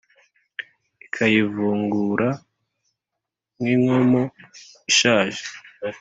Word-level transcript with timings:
Ikayivungura 1.05 2.29
nk’inkomo 3.59 4.19
ishaje 4.91 5.43